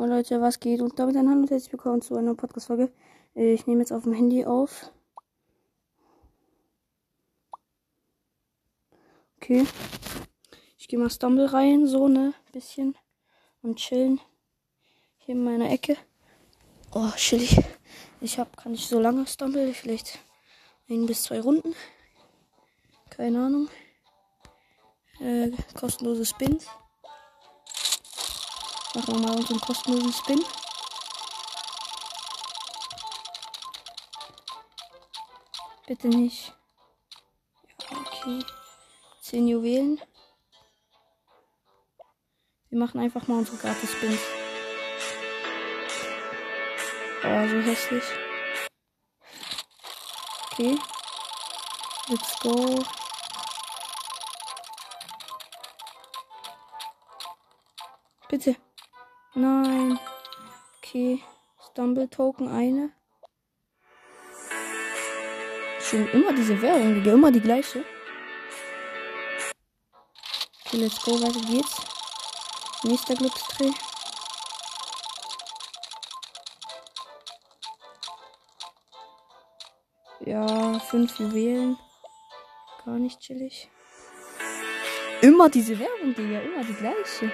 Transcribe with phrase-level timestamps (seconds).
[0.00, 0.80] Oh Leute, was geht?
[0.80, 2.92] Und damit ein Hallo und herzlich willkommen zu einer Podcast-Folge.
[3.34, 4.92] Äh, Ich nehme jetzt auf dem Handy auf.
[9.38, 9.66] Okay.
[10.78, 12.32] Ich gehe mal Stumble rein, so, ne?
[12.52, 12.96] Bisschen.
[13.60, 14.20] Und chillen.
[15.16, 15.96] Hier in meiner Ecke.
[16.92, 17.58] Oh, chillig.
[18.20, 19.74] Ich hab, kann nicht so lange Stumble.
[19.74, 20.20] Vielleicht
[20.88, 21.74] ein bis zwei Runden.
[23.10, 23.68] Keine Ahnung.
[25.18, 26.68] Äh, kostenlose Spins.
[28.98, 30.44] Machen wir mal unseren kostenlosen Spin.
[35.86, 36.52] Bitte nicht.
[37.78, 38.44] Ja, okay.
[39.20, 40.00] 10 Juwelen.
[42.70, 44.20] Wir machen einfach mal unsere Gratis-Spins.
[47.22, 48.04] Oh, so hässlich.
[50.50, 50.76] Okay.
[52.08, 52.84] Let's go.
[58.28, 58.56] Bitte.
[59.38, 59.96] Nein.
[60.78, 61.22] Okay.
[61.70, 62.90] Stumble Token eine.
[65.80, 67.12] Schon immer diese Werbung, Digga.
[67.12, 67.84] Immer die gleiche.
[70.64, 71.12] Okay, let's go.
[71.22, 71.76] Weiter geht's.
[72.82, 73.70] Nächster Glücksdreh.
[80.26, 81.78] Ja, fünf Juwelen.
[82.84, 83.70] Gar nicht chillig.
[85.22, 86.40] Immer diese Werbung, Digga.
[86.40, 87.30] Immer die gleiche.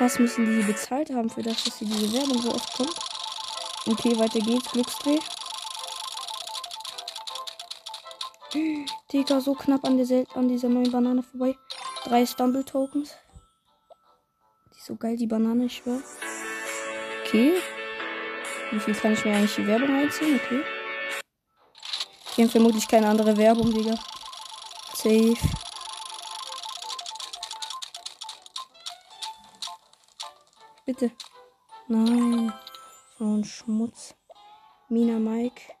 [0.00, 2.96] Was müssen die bezahlt haben für das, dass sie diese Werbung so oft kommt?
[3.86, 4.72] Okay, weiter geht's.
[4.72, 5.18] Glücksdreh.
[9.12, 11.54] Digga, so knapp an, der an dieser neuen Banane vorbei.
[12.04, 13.14] Drei Stumble Tokens.
[14.72, 16.00] Die ist so geil, die Banane, ich schwör.
[17.26, 17.60] Okay.
[18.70, 20.40] Wie viel kann ich mir eigentlich die Werbung einziehen?
[20.42, 20.62] Okay.
[22.36, 23.98] Die haben vermutlich keine andere Werbung, Digga.
[24.94, 25.36] Safe.
[30.90, 31.12] Bitte.
[31.86, 32.52] Nein.
[33.16, 34.16] So ein Schmutz.
[34.88, 35.72] Mina Mike.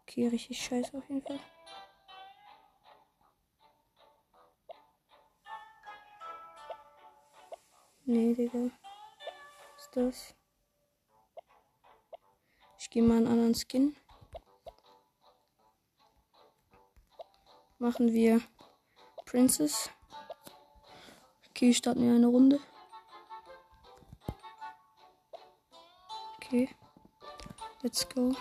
[0.00, 1.38] Okay, richtig scheiße auf jeden Fall.
[8.06, 8.70] Nee, Digga.
[9.74, 10.34] Was ist das?
[12.78, 13.94] Ich gehe mal einen anderen Skin.
[17.78, 18.40] Machen wir
[19.26, 19.90] Princess.
[21.62, 22.58] Okay, starten wir eine Runde.
[26.36, 26.68] Okay.
[27.82, 28.34] Let's go.